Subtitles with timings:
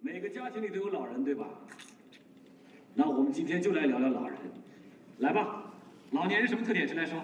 [0.00, 1.44] 每个家庭里都有老人，对吧？
[2.94, 4.38] 那我们今天就来聊聊老人。
[5.18, 5.64] 来吧，
[6.12, 6.86] 老年人什么特点？
[6.86, 7.18] 谁来说？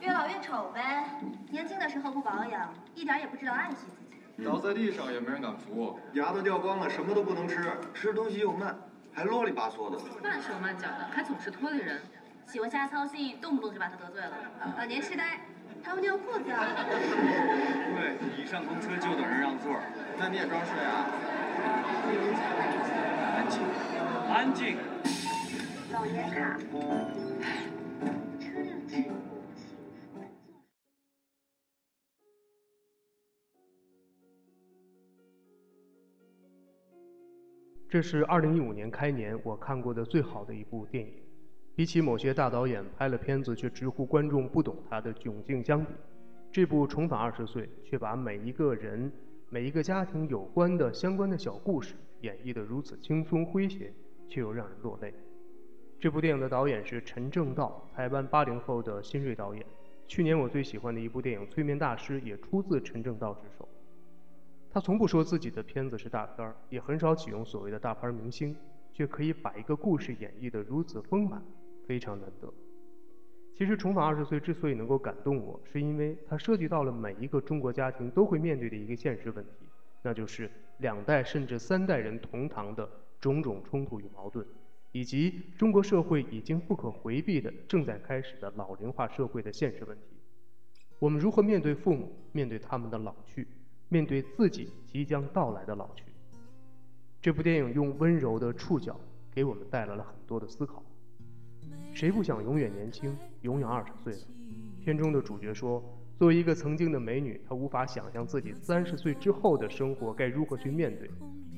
[0.00, 1.04] 越老越丑呗。
[1.48, 3.86] 年轻的时候不保养，一点也不知道爱惜
[4.36, 4.44] 自己。
[4.44, 5.98] 倒在地上也没人敢扶。
[6.14, 8.76] 牙都掉光了，什么都不能吃，吃东西又慢，
[9.12, 9.96] 还啰里吧嗦的。
[10.20, 12.02] 慢手慢脚的，还总是拖累人。
[12.46, 14.32] 喜欢瞎操心，动不动就把他得罪了。
[14.76, 15.40] 老年痴呆，
[15.84, 16.66] 他要尿裤子啊。
[16.90, 19.72] 对，一上公车就等人让座。
[20.18, 21.06] 那你也装睡啊？
[23.38, 23.62] 安静，
[24.28, 24.76] 安静。
[25.92, 26.58] 老年卡。
[37.88, 41.14] 这是二零一五年开年我看过的最好的一部电影。
[41.74, 45.92] 比起某些大导演拍了片子却直呼观众不懂他的窘境相比，
[46.50, 49.12] 这部《重返二十岁》却把每一个人、
[49.48, 53.92] 每一个家庭有关的相关的小故事演绎得如此轻松诙谐，
[54.28, 55.14] 却又让人落泪。
[56.00, 59.64] 这部电影的导演是陈正道，台湾八零后的新锐导演。
[60.08, 63.68] 去年我最喜欢的一部电影《催眠大师》也出自陈正道之手。
[64.68, 68.54] 他从不说自己的片子是大片儿，也很少启用所谓的大牌明星，
[68.92, 71.40] 却可以把一个故事演绎得如此丰满，
[71.86, 72.52] 非常难得。
[73.56, 79.66] 其实《重返二十岁》之所以能够感动我，是因为它涉及到了每一个中国家庭都会面对的一个现实问题，
[80.02, 82.86] 那就是两代甚至三代人同堂的
[83.18, 84.46] 种种冲突与矛盾，
[84.92, 90.18] 以及中国社会已经不可回避的正在开始的老龄化社会的现实问题。
[90.98, 93.48] 我们如何面对父母，面对他们的老去？
[93.88, 96.04] 面对自己即将到来的老去，
[97.22, 99.00] 这部电影用温柔的触角
[99.32, 100.82] 给我们带来了很多的思考。
[101.94, 104.28] 谁不想永远年轻，永远二十岁呢？
[104.84, 105.82] 片中的主角说
[106.18, 111.10] ：“作为一个曾经的美女，她无法想象自己三十岁之后的生活该如何去面对。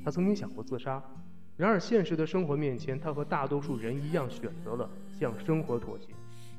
[0.04, 1.02] 她曾经想过自杀，
[1.56, 6.06] 然而现实的生活面前，她和大多数人一样选择了向生活妥协。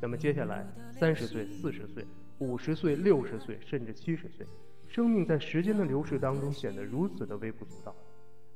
[0.01, 2.05] 那么接下来，三十岁、四十岁、
[2.37, 4.45] 五十岁、六十岁，甚至七十岁。”
[4.87, 7.95] 生命在时间的流逝当中显得如此的微不足道，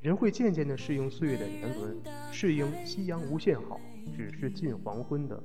[0.02, 1.96] 人会渐渐地适应岁月的年轮，
[2.32, 3.80] 适应夕阳无限好，
[4.16, 5.42] 只是近黄昏的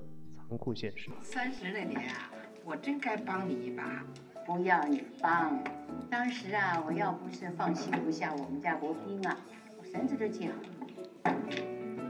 [0.49, 1.11] 残酷现实。
[1.23, 2.31] 三十那年啊，
[2.65, 4.05] 我真该帮你一把。
[4.47, 5.63] 不要你帮，
[6.09, 9.37] 当时啊，我要不是放心不下我们家国斌啊，
[9.79, 10.55] 我绳子都解了。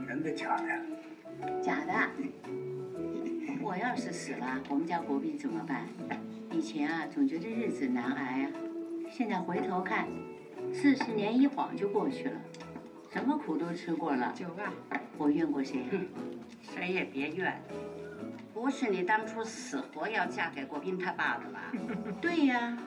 [0.07, 1.61] 真的假的？
[1.61, 1.93] 假的。
[3.61, 5.85] 我要是死了，我们家国斌怎么办？
[6.51, 8.51] 以前啊，总觉得日子难挨啊。
[9.11, 10.07] 现在回头看，
[10.71, 12.39] 四十年一晃就过去了，
[13.11, 14.31] 什么苦都吃过了。
[14.33, 14.71] 九万，
[15.19, 15.83] 我怨过谁？
[16.61, 17.61] 谁也别怨。
[18.53, 21.71] 不是你当初死活要嫁给国斌他爸的吧？
[22.21, 22.77] 对呀，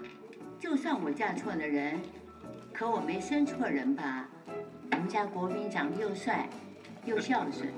[0.58, 2.00] 就算我嫁错了人，
[2.72, 4.28] 可我没生错人吧？
[4.92, 6.48] 我们家国斌长得又帅，
[7.04, 7.68] 又孝顺，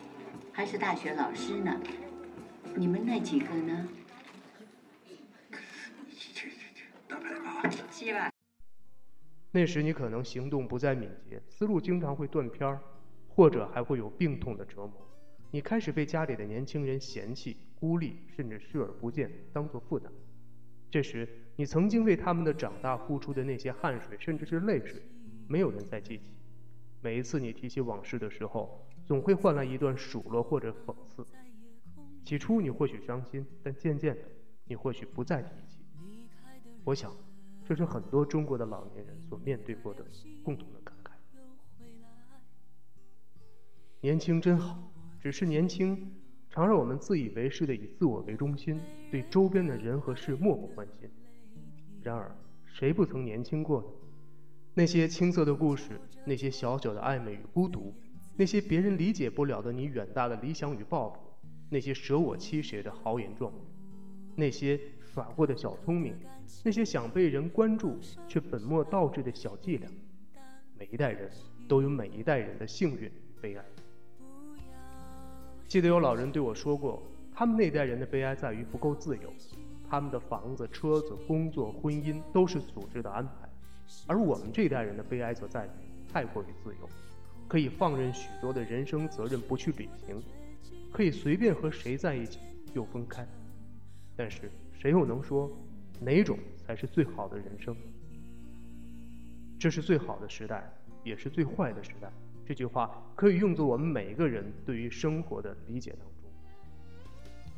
[0.52, 1.80] 还是大学老师呢。
[2.76, 3.88] 你们那几个呢？
[7.90, 8.30] 七万。
[9.52, 12.80] 那时你可能行动不再敏捷，思路经常会断片儿，
[13.34, 14.92] 或者还会有病痛的折磨。
[15.50, 20.10] 你开始被家里的年轻人嫌弃、孤立，甚至视而不见，当作负担。
[20.90, 25.02] 这时，你曾经为他们的长大付出的那些汗水，甚至是泪水，
[25.48, 26.24] 没有人再记起。
[27.00, 31.26] 每一次你提起往事的时候，总会换来一段数落或者讽刺。
[32.24, 34.22] 起初你或许伤心，但渐渐的，
[34.64, 35.84] 你或许不再提起。
[36.84, 37.12] 我想，
[37.66, 40.04] 这是很多中国的老年人所面对过的
[40.44, 40.91] 共同的感
[44.02, 44.76] 年轻真好，
[45.20, 46.12] 只是年轻
[46.50, 48.80] 常让我们自以为是的以自我为中心，
[49.12, 51.08] 对周边的人和事漠不关心。
[52.02, 52.36] 然而，
[52.66, 53.86] 谁不曾年轻过呢？
[54.74, 57.94] 那些青涩的故事，那些小小的暧昧与孤独，
[58.36, 61.20] 那些别人理解不了的你远大的理想与抱负，
[61.70, 63.56] 那些舍我其谁的豪言壮语，
[64.34, 64.80] 那些……
[65.12, 66.16] 耍过的小聪明，
[66.64, 69.86] 那些想被人关注却本末倒置的小伎俩，
[70.78, 71.30] 每一代人
[71.68, 73.12] 都有每一代人的幸运
[73.42, 73.62] 悲哀。
[75.72, 77.02] 记得有老人对我说过，
[77.34, 79.32] 他们那代人的悲哀在于不够自由，
[79.88, 83.48] 他们的房子、车子、工作、婚姻都是组织的安排，
[84.06, 85.70] 而我们这代人的悲哀则在于
[86.12, 86.88] 太过于自由，
[87.48, 90.22] 可以放任许多的人生责任不去履行，
[90.92, 92.38] 可以随便和谁在一起
[92.74, 93.26] 又分开，
[94.14, 94.50] 但是。
[94.78, 95.50] 谁又能说
[96.00, 96.36] 哪种
[96.66, 97.74] 才是最好的人生？
[99.58, 100.70] 这是最好的时代，
[101.02, 102.12] 也是最坏的时代。
[102.52, 106.30] 这句话可以用作我们每一个人对于生活的理解当中。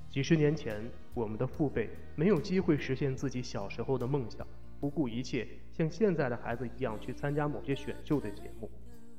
[0.08, 4.46] 几十年前，我们的父辈没有机会实现自己小时候的梦想，
[4.78, 8.70] 不顾一切像现在的孩子一样去参加某些选秀的节目，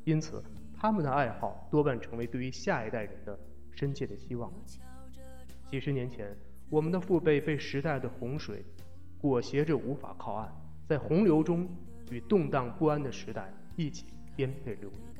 [0.06, 0.42] 因此
[0.74, 3.38] 他们的爱好多半成为对于下一代人的
[3.71, 4.50] 深切的期望。
[5.69, 6.33] 几十年前，
[6.69, 8.63] 我们的父辈被时代的洪水
[9.18, 10.50] 裹挟着无法靠岸，
[10.88, 11.68] 在洪流中
[12.12, 14.06] 与动荡不安的时代一起
[14.38, 15.14] 颠沛流离。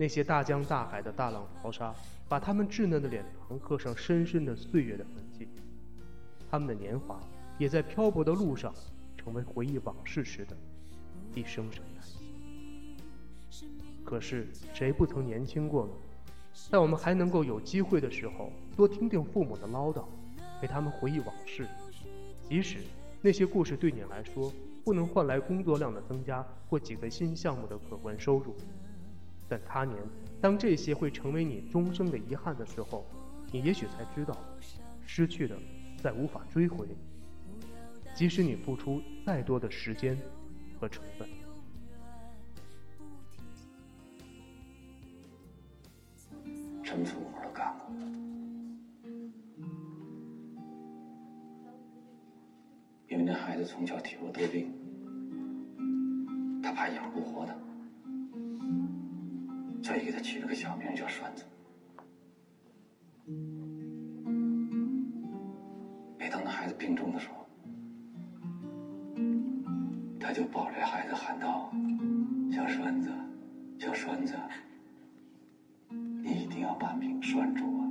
[0.00, 1.94] 那些大江大海的大浪淘沙，
[2.26, 5.46] 把他们稚嫩的脸庞刻上深深的岁月的痕迹。
[6.50, 7.20] 他们的年华
[7.58, 8.72] 也在漂泊的路上，
[9.14, 10.56] 成为回忆往事时的
[11.34, 12.16] 一声声叹息。
[14.02, 15.92] 可是谁不曾年轻过呢？
[16.70, 20.06] 在我们还能够有机会的时候，多听听父母的唠叨，
[20.62, 21.68] 陪他们回忆往事。
[22.48, 22.78] 即使
[23.20, 24.50] 那些故事对你来说
[24.82, 28.56] 不能换来工作量的增加或几个新项目的可观收入，
[29.50, 29.98] 但他年
[30.40, 33.04] 当这些会成为你终生的遗憾的时候，
[33.50, 34.38] 你也许才知道，
[35.04, 35.58] 失去的
[36.00, 36.86] 再无法追回。
[38.14, 40.16] 即使你付出再多的时间
[40.78, 41.28] 和成本。
[46.84, 47.86] 什么粗活都干过，
[53.08, 54.72] 因为那孩子从小体弱多病，
[60.50, 61.44] 个小名叫栓子。
[66.18, 67.46] 每当那孩子病重的时候，
[70.18, 71.70] 他就抱着孩子喊道
[72.50, 73.12] ：“小栓子，
[73.78, 74.34] 小栓子。”
[76.20, 77.86] 你一定要把命拴住啊！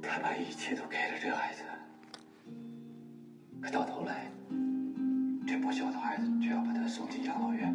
[0.00, 1.64] 他把一切都给了这孩子，
[3.60, 4.30] 可到头来，
[5.70, 7.72] 不孝的孩子却要把他送进养老院。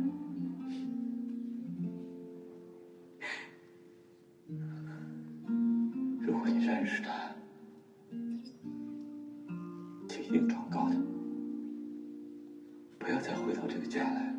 [6.20, 7.32] 如果你认识他，
[10.10, 10.96] 就一定转告他。
[13.00, 14.36] 不要再回到这个家来，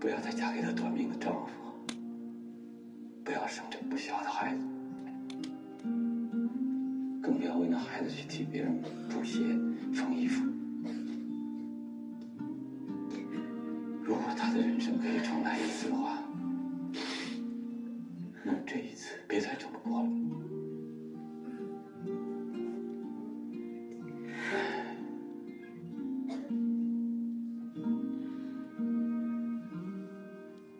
[0.00, 1.52] 不要再嫁给他短命的丈夫，
[3.22, 4.64] 不要生这不孝的孩子，
[7.20, 9.40] 更不要为那孩子去替别人补鞋、
[9.92, 10.53] 缝衣服。
[14.54, 16.16] 的人生可以重来一次的话，
[18.44, 20.08] 那这一次别再这么过了。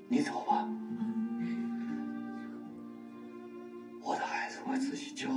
[0.08, 0.68] 你走吧，
[4.00, 5.28] 我的孩子我自己教。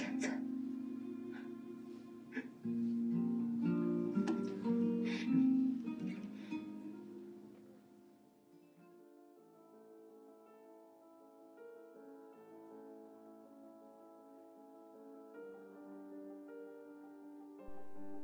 [0.00, 0.30] 小栓子？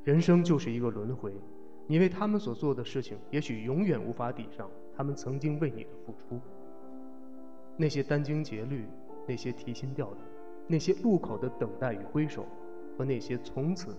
[0.05, 1.35] 人生就是一个轮回，
[1.87, 6.41] 你为他们所做的事情，也许永远无法抵上他们曾经为你的付出。
[7.77, 8.87] 那些殚精竭虑，
[9.27, 10.25] 那些提心吊胆，
[10.67, 12.45] 那些路口的等待与挥手，
[12.97, 13.97] 和那些从此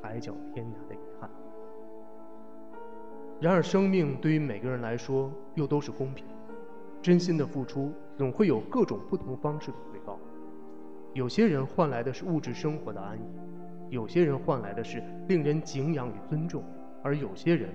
[0.00, 1.30] 海角天涯的遗憾。
[3.40, 6.24] 然而，生命对于每个人来说又都是公平，
[7.02, 10.18] 真心的付出总会有各种不同方式的回报。
[11.12, 13.22] 有些人换来的是物质生活的安逸。
[13.90, 16.64] 有些人换来的是令人敬仰与尊重，
[17.02, 17.68] 而有些人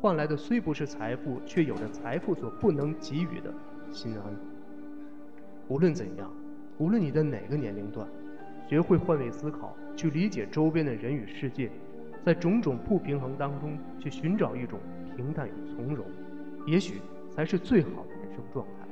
[0.00, 3.52] 换来的虽不是财富，却有着财富所不能给予的
[3.92, 4.34] 心安。
[5.68, 6.30] 无论怎样，
[6.80, 8.08] 无论你在哪个年龄段，
[8.66, 11.70] 学会换位思考，去理解周边的人与世界，
[12.24, 14.80] 在种种不平衡当中去寻找一种
[15.14, 16.06] 平淡与从容，
[16.66, 18.88] 也许才是最好的人生状态。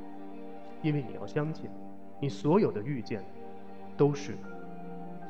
[0.83, 1.67] 因为你要相信，
[2.21, 3.23] 你所有的遇见，
[3.97, 4.37] 都是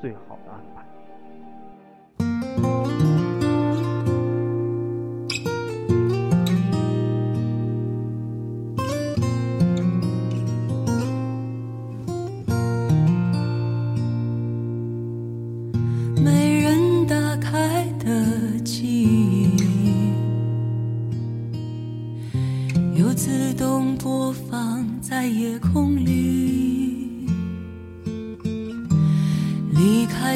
[0.01, 0.88] 最好的安排。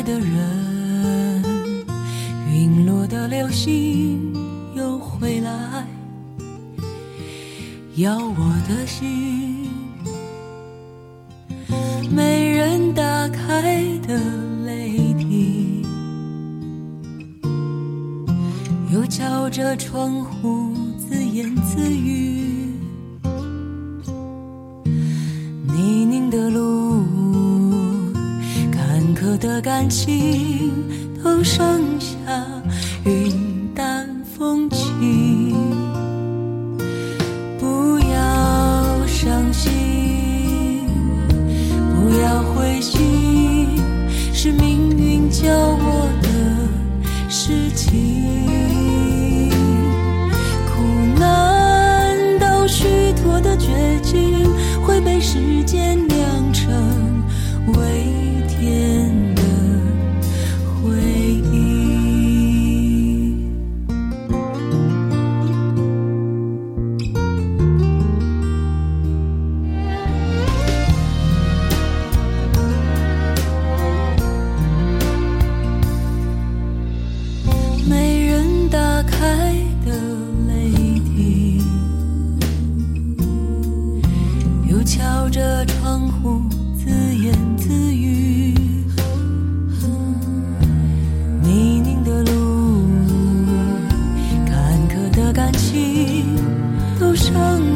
[0.04, 1.42] 的人
[2.52, 4.34] 陨落的流星
[4.76, 5.88] 又回来
[7.96, 9.70] 要我的心
[12.12, 13.62] 没人打开
[14.06, 14.20] 的
[14.66, 15.86] 泪滴
[18.92, 20.73] 又敲着窗户
[29.76, 30.72] 感情
[31.24, 32.08] 都剩下
[33.06, 35.52] 云淡风轻。
[37.58, 40.88] 不要伤心
[41.90, 43.68] 不要灰心
[44.32, 48.23] 是命运教我的事情。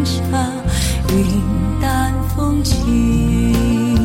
[0.07, 0.23] 下
[1.09, 1.41] 云
[1.81, 3.96] 淡风轻。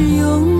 [0.00, 0.59] 是永。